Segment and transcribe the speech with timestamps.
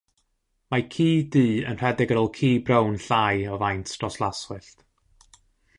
[0.73, 1.05] Mae ci
[1.35, 1.43] du
[1.73, 4.85] yn rhedeg ar ôl ci brown llai o faint dros laswellt.